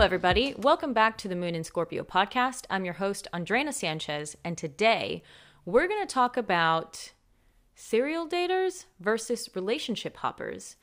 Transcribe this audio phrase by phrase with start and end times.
[0.00, 0.54] Hello, everybody.
[0.56, 2.64] Welcome back to the Moon in Scorpio podcast.
[2.70, 5.22] I'm your host, Andrena Sanchez, and today
[5.66, 7.12] we're going to talk about
[7.74, 10.76] serial daters versus relationship hoppers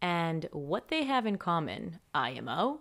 [0.00, 2.80] and what they have in common, IMO.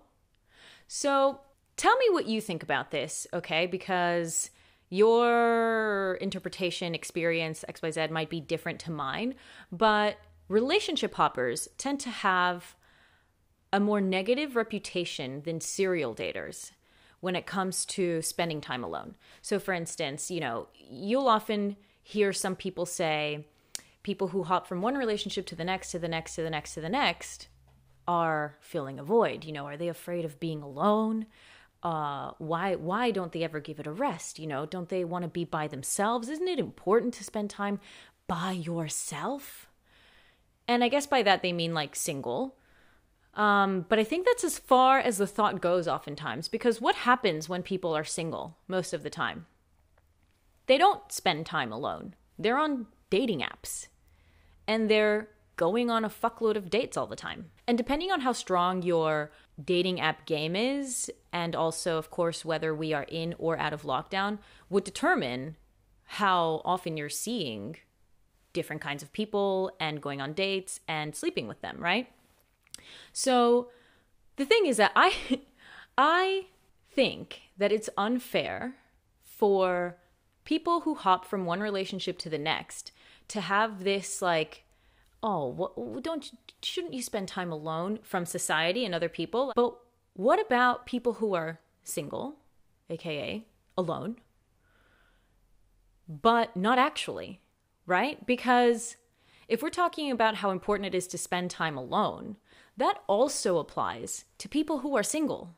[0.87, 1.41] So,
[1.75, 3.67] tell me what you think about this, okay?
[3.67, 4.51] Because
[4.89, 9.35] your interpretation, experience, XYZ might be different to mine,
[9.73, 12.77] but relationship hoppers tend to have
[13.71, 16.71] a more negative reputation than serial daters
[17.19, 19.15] when it comes to spending time alone.
[19.41, 23.45] So, for instance, you know, you'll often hear some people say
[24.03, 26.73] people who hop from one relationship to the next, to the next, to the next,
[26.73, 27.47] to the next
[28.07, 29.45] are filling a void.
[29.45, 31.27] You know, are they afraid of being alone?
[31.83, 34.39] Uh, why why don't they ever give it a rest?
[34.39, 36.27] You know, don't they want to be by themselves?
[36.27, 37.79] Isn't it important to spend time
[38.27, 39.67] by yourself?
[40.67, 42.55] And I guess by that they mean like single
[43.39, 47.47] um, but I think that's as far as the thought goes oftentimes, because what happens
[47.47, 49.45] when people are single most of the time?
[50.67, 52.15] They don't spend time alone.
[52.37, 53.87] They're on dating apps
[54.67, 57.51] and they're going on a fuckload of dates all the time.
[57.65, 59.31] And depending on how strong your
[59.63, 63.83] dating app game is, and also, of course, whether we are in or out of
[63.83, 65.55] lockdown, would determine
[66.03, 67.77] how often you're seeing
[68.51, 72.07] different kinds of people and going on dates and sleeping with them, right?
[73.13, 73.69] So
[74.35, 75.41] the thing is that I
[75.97, 76.47] I
[76.91, 78.75] think that it's unfair
[79.21, 79.97] for
[80.45, 82.91] people who hop from one relationship to the next
[83.27, 84.63] to have this like
[85.21, 89.53] oh what, don't shouldn't you spend time alone from society and other people?
[89.55, 89.75] But
[90.13, 92.35] what about people who are single
[92.89, 93.45] aka
[93.77, 94.17] alone
[96.07, 97.41] but not actually
[97.89, 98.25] right?
[98.25, 98.95] Because
[99.47, 102.37] if we're talking about how important it is to spend time alone
[102.79, 105.55] that also applies to people who are single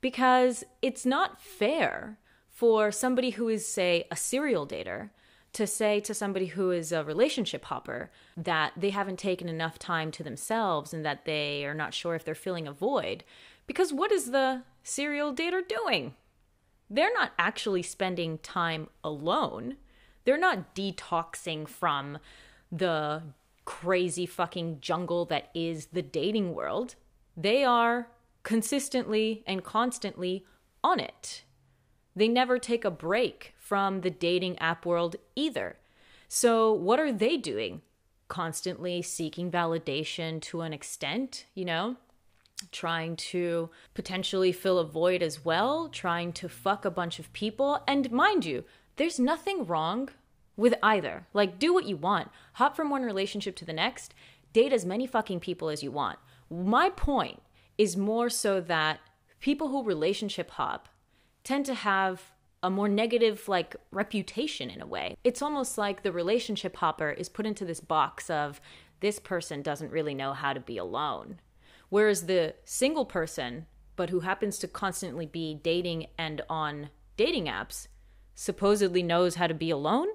[0.00, 2.18] because it's not fair
[2.48, 5.10] for somebody who is, say, a serial dater
[5.52, 10.10] to say to somebody who is a relationship hopper that they haven't taken enough time
[10.10, 13.24] to themselves and that they are not sure if they're filling a void.
[13.66, 16.14] Because what is the serial dater doing?
[16.88, 19.76] They're not actually spending time alone.
[20.24, 22.18] They're not detoxing from
[22.72, 23.22] the
[23.68, 26.94] crazy fucking jungle that is the dating world,
[27.36, 28.08] they are
[28.42, 30.46] consistently and constantly
[30.82, 31.44] on it.
[32.16, 35.76] They never take a break from the dating app world either.
[36.28, 37.82] So, what are they doing?
[38.28, 41.96] Constantly seeking validation to an extent, you know?
[42.72, 47.80] Trying to potentially fill a void as well, trying to fuck a bunch of people.
[47.86, 48.64] And mind you,
[48.96, 50.08] there's nothing wrong
[50.58, 51.26] with either.
[51.32, 52.28] Like, do what you want.
[52.54, 54.12] Hop from one relationship to the next.
[54.52, 56.18] Date as many fucking people as you want.
[56.50, 57.40] My point
[57.78, 58.98] is more so that
[59.40, 60.88] people who relationship hop
[61.44, 65.16] tend to have a more negative like reputation in a way.
[65.22, 68.60] It's almost like the relationship hopper is put into this box of
[68.98, 71.38] this person doesn't really know how to be alone.
[71.88, 77.86] Whereas the single person, but who happens to constantly be dating and on dating apps,
[78.34, 80.08] supposedly knows how to be alone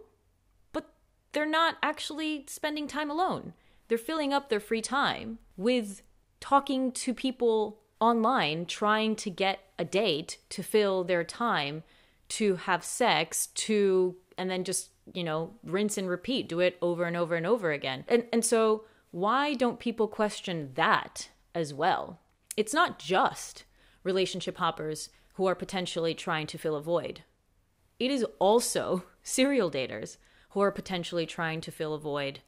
[1.34, 3.54] they're not actually spending time alone.
[3.88, 6.02] They're filling up their free time with
[6.40, 11.84] talking to people online, trying to get a date to fill their time
[12.30, 17.04] to have sex, to, and then just, you know, rinse and repeat, do it over
[17.04, 18.06] and over and over again.
[18.08, 22.20] And, and so, why don't people question that as well?
[22.58, 23.66] It's not just
[24.04, 27.22] relationship hoppers who are potentially trying to fill a void,
[28.00, 30.18] it is also serial daters
[30.54, 32.40] who are potentially trying to fill a void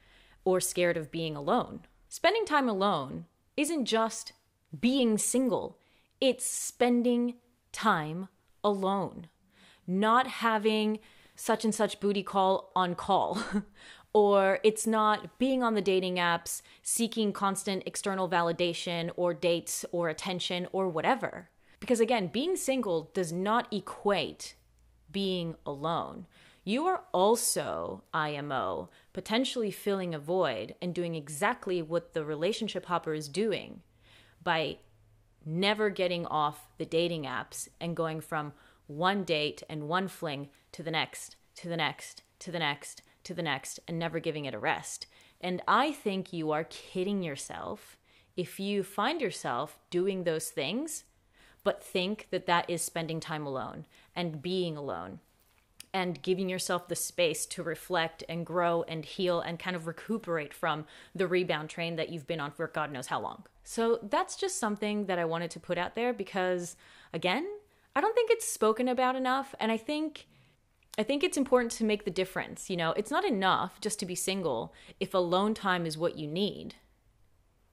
[0.43, 1.81] or scared of being alone.
[2.07, 3.25] Spending time alone
[3.57, 4.33] isn't just
[4.79, 5.79] being single,
[6.21, 7.35] it's spending
[7.71, 8.27] time
[8.63, 9.27] alone,
[9.87, 10.99] not having
[11.35, 13.39] such and such booty call on call.
[14.13, 20.07] or it's not being on the dating apps, seeking constant external validation or dates or
[20.07, 21.49] attention or whatever.
[21.81, 24.55] Because again, being single does not equate
[25.11, 26.27] being alone
[26.67, 33.13] you are also IMO, potentially filling a void and doing exactly what the relationship hopper
[33.13, 33.81] is doing
[34.43, 34.79] by
[35.45, 38.51] never getting off the dating apps and going from
[38.87, 43.35] one date and one fling to the next, to the next, to the next, to
[43.35, 45.05] the next, and never giving it a rest.
[45.39, 47.95] And I think you are kidding yourself
[48.35, 51.03] if you find yourself doing those things,
[51.63, 53.85] but think that that is spending time alone
[54.15, 55.19] and being alone
[55.95, 60.53] and giving yourself the space to reflect and grow and heal and kind of recuperate
[60.53, 63.45] from the rebound train that you've been on for God knows how long.
[63.63, 66.75] So that's just something that I wanted to put out there because,
[67.13, 67.47] again,
[67.95, 69.55] I don't think it's spoken about enough.
[69.57, 70.27] And I think.
[70.97, 72.69] I think it's important to make the difference.
[72.69, 76.25] You know, it's not enough just to be single if alone time is what you
[76.25, 76.75] need.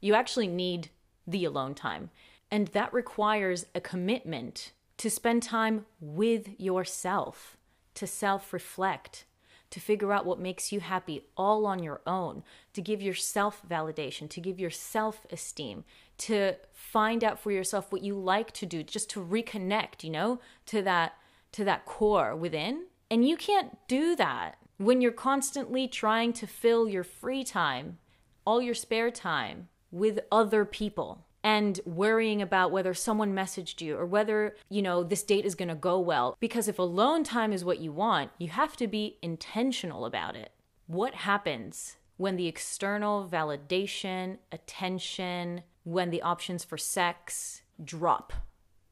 [0.00, 0.90] You actually need
[1.24, 2.10] the alone time.
[2.50, 7.56] And that requires a commitment to spend time with yourself,
[7.94, 9.24] to self reflect,
[9.70, 12.42] to figure out what makes you happy all on your own,
[12.74, 15.84] to give yourself validation, to give yourself esteem,
[16.18, 20.40] to find out for yourself what you like to do, just to reconnect, you know,
[20.66, 21.14] to that
[21.52, 22.84] to that core within.
[23.10, 27.98] And you can't do that when you're constantly trying to fill your free time,
[28.46, 34.06] all your spare time with other people and worrying about whether someone messaged you or
[34.06, 36.36] whether, you know, this date is going to go well.
[36.40, 40.52] Because if alone time is what you want, you have to be intentional about it.
[40.86, 48.32] What happens when the external validation, attention, when the options for sex drop,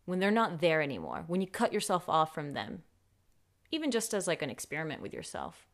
[0.06, 2.82] when they're not there anymore, when you cut yourself off from them,
[3.70, 5.68] even just as like an experiment with yourself?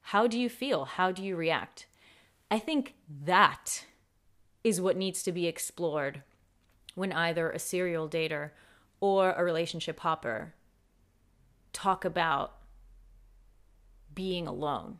[0.00, 0.84] How do you feel?
[0.84, 1.86] How do you react?
[2.50, 3.84] I think that
[4.66, 6.24] is what needs to be explored
[6.96, 8.50] when either a serial dater
[8.98, 10.54] or a relationship hopper
[11.72, 12.56] talk about
[14.12, 14.98] being alone,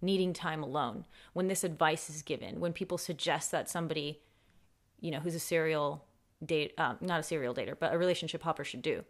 [0.00, 1.04] needing time alone,
[1.34, 4.22] when this advice is given, when people suggest that somebody,
[4.98, 6.06] you know, who's a serial
[6.42, 9.04] date, um, not a serial dater, but a relationship hopper should do.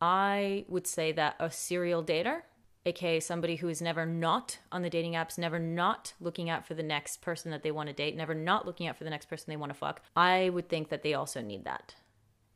[0.00, 2.42] I would say that a serial dater
[2.84, 6.74] aka somebody who is never not on the dating apps, never not looking out for
[6.74, 9.26] the next person that they want to date, never not looking out for the next
[9.26, 11.94] person they want to fuck, I would think that they also need that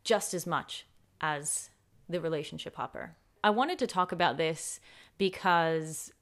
[0.04, 0.86] just as much
[1.20, 1.70] as
[2.08, 3.16] the relationship hopper.
[3.42, 4.80] I wanted to talk about this
[5.18, 6.12] because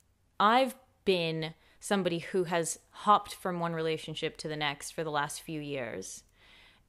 [0.40, 0.74] I've
[1.04, 5.60] been somebody who has hopped from one relationship to the next for the last few
[5.60, 6.24] years.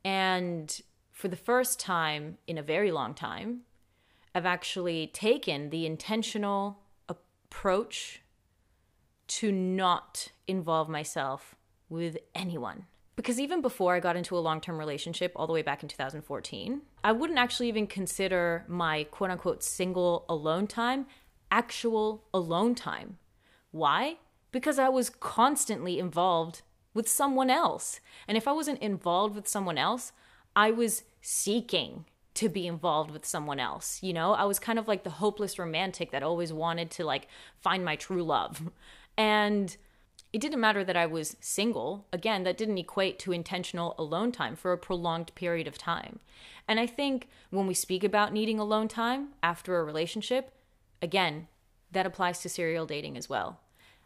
[0.05, 0.81] And
[1.11, 3.61] for the first time in a very long time,
[4.33, 6.79] I've actually taken the intentional
[7.55, 8.21] approach
[9.27, 11.55] to not involve myself
[11.87, 12.85] with anyone.
[13.15, 15.87] Because even before I got into a long term relationship, all the way back in
[15.87, 21.05] 2014, I wouldn't actually even consider my quote unquote single alone time
[21.49, 23.17] actual alone time.
[23.71, 24.17] Why?
[24.51, 26.61] Because I was constantly involved
[26.93, 28.01] with someone else.
[28.27, 30.11] And if I wasn't involved with someone else,
[30.55, 32.05] I was seeking
[32.35, 34.03] to be involved with someone else.
[34.03, 37.27] You know, I was kind of like the hopeless romantic that always wanted to like
[37.59, 38.69] find my true love.
[39.17, 39.75] And
[40.33, 42.05] it didn't matter that I was single.
[42.11, 46.19] Again, that didn't equate to intentional alone time for a prolonged period of time.
[46.67, 50.51] And I think when we speak about needing alone time after a relationship,
[51.01, 51.47] again,
[51.93, 53.61] that applies to serial dating as well.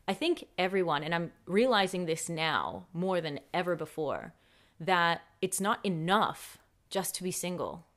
[0.07, 4.35] I think everyone, and I'm realizing this now more than ever before,
[4.79, 6.59] that it's not enough
[6.91, 7.87] just to be single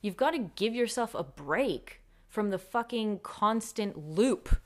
[0.00, 4.56] You've got to give yourself a break from the fucking constant loop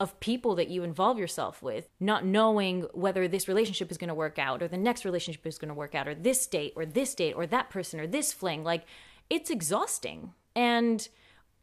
[0.00, 4.14] of people that you involve yourself with, not knowing whether this relationship is going to
[4.14, 6.84] work out or the next relationship is going to work out or this date or
[6.84, 8.64] this date or that person or this fling.
[8.64, 8.84] Like,
[9.30, 10.32] it's exhausting.
[10.56, 11.08] And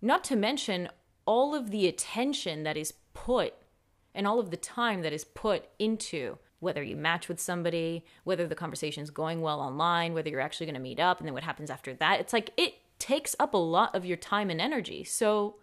[0.02, 0.88] not to mention
[1.26, 3.54] all of the attention that is put
[4.16, 8.48] and all of the time that is put into whether you match with somebody, whether
[8.48, 11.34] the conversation is going well online, whether you're actually going to meet up, and then
[11.34, 12.20] what happens after that.
[12.20, 15.04] It's like it takes up a lot of your time and energy.
[15.04, 15.56] So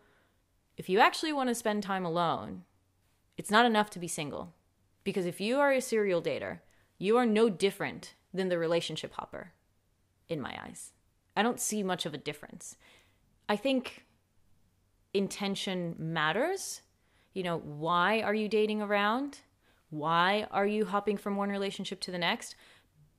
[0.77, 2.63] if you actually want to spend time alone,
[3.37, 4.55] it's not enough to be single.
[5.05, 6.61] Because if you are a serial dater,
[6.99, 9.53] you are no different than the relationship hopper,
[10.29, 10.93] in my eyes.
[11.37, 12.77] I don't see much of a difference.
[13.49, 14.05] I think
[15.15, 16.83] intention matters.
[17.35, 19.41] You know, why are you dating around?
[19.91, 22.57] Why are you hopping from one relationship to the next?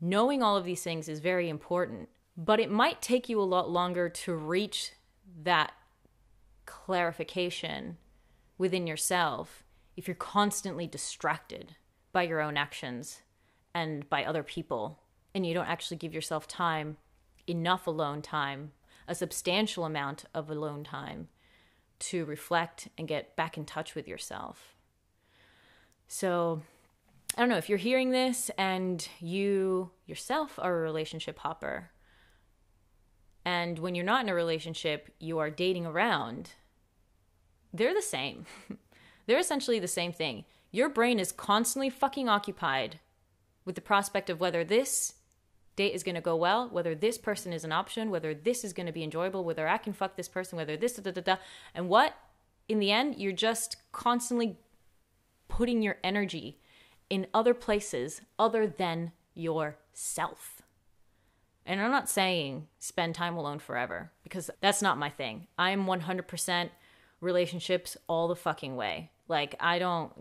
[0.01, 3.70] Knowing all of these things is very important but it might take you a lot
[3.70, 4.91] longer to reach
[5.44, 5.72] that
[6.65, 7.98] clarification
[8.58, 9.63] within yourself
[9.96, 11.75] if you're constantly distracted
[12.12, 13.22] by your own actions
[13.74, 15.00] and by other people
[15.34, 16.98] and you don't actually give yourself time
[17.48, 18.72] enough alone time
[19.08, 21.27] a substantial amount of alone time
[22.00, 24.75] to reflect and get back in touch with yourself.
[26.08, 26.62] So
[27.36, 31.91] i don't know if you're hearing this and you yourself are a relationship hopper
[33.48, 36.51] and when you're not in a relationship, you are dating around,
[37.74, 38.46] they're the same.
[39.25, 40.44] they're essentially the same thing.
[40.72, 43.00] Your brain is constantly fucking occupied
[43.63, 45.13] with the prospect of whether this
[45.77, 48.74] date is going to go well, whether this person is an option, whether this is
[48.74, 51.22] going to be enjoyable, whether I can fuck this person, whether this, da da da
[51.22, 51.36] da.
[51.74, 52.16] And what?
[52.68, 54.58] in the end, you're just constantly
[55.48, 56.60] putting your energy
[57.10, 60.56] in other places other than yourself.
[61.67, 65.47] And I'm not saying spend time alone forever because that's not my thing.
[65.59, 66.69] I'm 100%
[67.19, 69.12] relationships all the fucking way.
[69.27, 70.13] Like, I don't,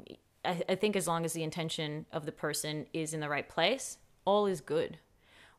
[0.45, 3.49] I, I think as long as the intention of the person is in the right
[3.49, 4.99] place, all is good.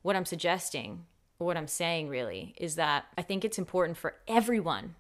[0.02, 1.06] What I'm suggesting,
[1.38, 4.96] what I'm saying really, is that I think it's important for everyone,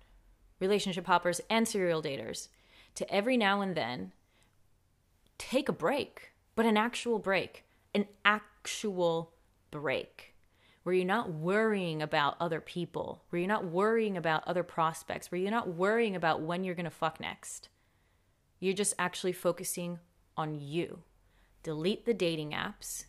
[0.61, 2.47] relationship hoppers and serial daters,
[2.95, 4.13] to every now and then
[5.37, 9.33] take a break, but an actual break, an actual
[9.69, 10.33] break
[10.87, 15.41] where you're not worrying about other people, where you're not worrying about other prospects, where
[15.41, 17.67] you're not worrying about when you're going to fuck next.
[18.61, 19.99] You're just actually focusing
[20.37, 20.99] on you.
[21.61, 23.03] Delete the dating apps,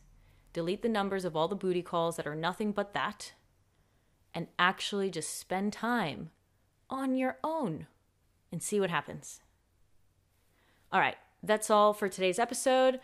[0.53, 3.35] delete the numbers of all the booty calls that are nothing but that,
[4.35, 6.31] and actually just spend time
[6.91, 7.87] on your own
[8.51, 9.41] and see what happens.
[10.91, 12.99] All right, that's all for today's episode.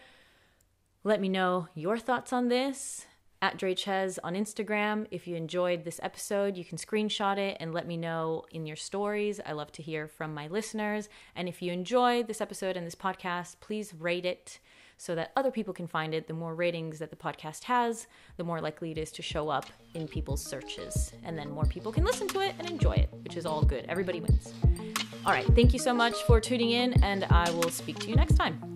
[1.04, 3.06] Let me know your thoughts on this
[3.44, 5.06] at Drachez on Instagram.
[5.10, 8.74] If you enjoyed this episode, you can screenshot it and let me know in your
[8.74, 9.38] stories.
[9.44, 11.10] I love to hear from my listeners.
[11.36, 14.60] And if you enjoyed this episode and this podcast, please rate it
[14.96, 16.26] so that other people can find it.
[16.26, 18.06] The more ratings that the podcast has,
[18.38, 21.12] the more likely it is to show up in people's searches.
[21.22, 23.84] And then more people can listen to it and enjoy it, which is all good.
[23.90, 24.54] Everybody wins.
[25.26, 25.44] All right.
[25.54, 28.73] Thank you so much for tuning in, and I will speak to you next time.